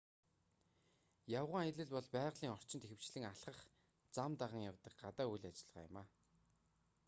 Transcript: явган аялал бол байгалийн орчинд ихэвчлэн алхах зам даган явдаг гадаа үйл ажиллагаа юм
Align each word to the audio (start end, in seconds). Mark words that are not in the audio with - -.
явган 1.39 1.61
аялал 1.63 1.89
бол 1.95 2.07
байгалийн 2.17 2.55
орчинд 2.57 2.83
ихэвчлэн 2.85 3.29
алхах 3.31 3.59
зам 4.15 4.31
даган 4.41 4.67
явдаг 4.69 4.93
гадаа 5.03 5.27
үйл 5.31 5.45
ажиллагаа 5.49 5.87
юм 5.89 5.95